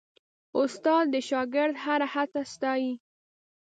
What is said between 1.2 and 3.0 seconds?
شاګرد هره هڅه ستايي.